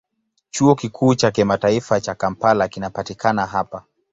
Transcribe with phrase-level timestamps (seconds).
[0.49, 3.83] Chuo Kikuu cha Kimataifa cha Kampala kinapatikana hapa.